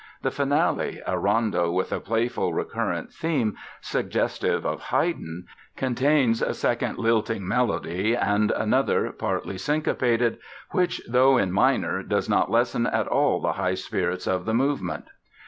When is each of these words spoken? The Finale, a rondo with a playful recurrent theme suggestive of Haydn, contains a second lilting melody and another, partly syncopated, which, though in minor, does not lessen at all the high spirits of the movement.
The 0.23 0.31
Finale, 0.31 0.99
a 1.05 1.19
rondo 1.19 1.71
with 1.71 1.91
a 1.93 1.99
playful 1.99 2.55
recurrent 2.55 3.13
theme 3.13 3.55
suggestive 3.81 4.65
of 4.65 4.81
Haydn, 4.85 5.45
contains 5.77 6.41
a 6.41 6.55
second 6.55 6.97
lilting 6.97 7.47
melody 7.47 8.15
and 8.15 8.49
another, 8.49 9.11
partly 9.11 9.59
syncopated, 9.59 10.39
which, 10.71 11.03
though 11.07 11.37
in 11.37 11.51
minor, 11.51 12.01
does 12.01 12.27
not 12.27 12.49
lessen 12.49 12.87
at 12.87 13.07
all 13.09 13.39
the 13.41 13.53
high 13.53 13.75
spirits 13.75 14.25
of 14.25 14.45
the 14.45 14.55
movement. 14.55 15.05